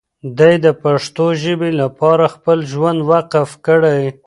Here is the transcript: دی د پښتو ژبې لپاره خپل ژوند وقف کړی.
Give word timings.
دی 0.37 0.53
د 0.65 0.67
پښتو 0.83 1.25
ژبې 1.43 1.71
لپاره 1.81 2.23
خپل 2.35 2.57
ژوند 2.71 2.99
وقف 3.11 3.49
کړی. 3.65 4.01